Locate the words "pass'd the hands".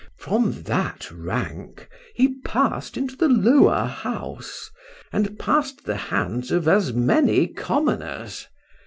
5.37-6.49